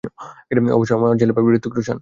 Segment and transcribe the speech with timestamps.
[0.77, 1.89] অবশ্যই আমার ছেলে পাবে, হৃতিক রোশন।